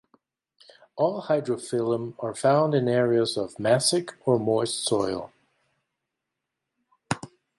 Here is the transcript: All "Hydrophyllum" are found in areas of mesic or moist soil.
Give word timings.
All 0.95 1.21
"Hydrophyllum" 1.21 2.15
are 2.17 2.33
found 2.33 2.73
in 2.73 2.87
areas 2.87 3.37
of 3.37 3.57
mesic 3.57 4.13
or 4.25 4.39
moist 4.39 4.83
soil. 4.83 5.31